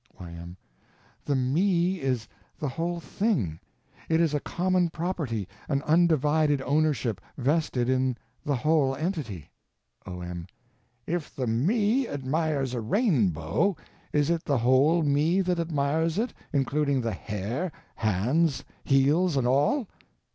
Y.M. 0.19 0.57
The 1.25 1.35
Me 1.35 1.99
is 2.01 2.27
_the 2.59 2.69
whole 2.71 2.99
thing; 2.99 3.59
_it 4.09 4.19
is 4.19 4.33
a 4.33 4.39
common 4.39 4.89
property; 4.89 5.47
an 5.69 5.83
undivided 5.83 6.59
ownership, 6.63 7.21
vested 7.37 7.87
in 7.87 8.17
the 8.43 8.55
whole 8.55 8.95
entity. 8.95 9.51
O.M. 10.07 10.47
If 11.05 11.35
the 11.35 11.45
Me 11.45 12.07
admires 12.07 12.73
a 12.73 12.81
rainbow, 12.81 13.77
is 14.11 14.31
it 14.31 14.43
the 14.43 14.57
whole 14.57 15.03
Me 15.03 15.39
that 15.41 15.59
admires 15.59 16.17
it, 16.17 16.33
including 16.51 17.01
the 17.01 17.13
hair, 17.13 17.71
hands, 17.97 18.63
heels, 18.83 19.37
and 19.37 19.45
all? 19.47 19.87